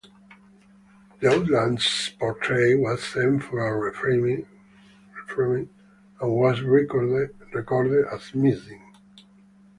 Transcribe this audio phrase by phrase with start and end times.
[1.19, 3.61] The Oatlands portrait was sent for
[3.91, 4.47] reframing
[5.37, 5.67] and
[6.19, 8.81] was recorded as missing.